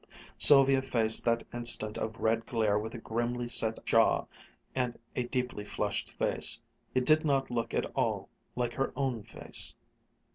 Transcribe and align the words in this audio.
Sylvia 0.35 0.81
faced 0.81 1.25
that 1.25 1.43
instant 1.53 1.95
of 1.95 2.19
red 2.19 2.47
glare 2.47 2.79
with 2.79 2.95
a 2.95 2.97
grimly 2.97 3.47
set 3.47 3.85
jaw 3.85 4.25
and 4.73 4.97
a 5.15 5.25
deeply 5.25 5.63
flushed 5.63 6.11
face. 6.15 6.59
It 6.95 7.05
did 7.05 7.23
not 7.23 7.51
look 7.51 7.75
at 7.75 7.85
all 7.95 8.27
like 8.55 8.73
her 8.73 8.91
own 8.95 9.21
face. 9.21 9.75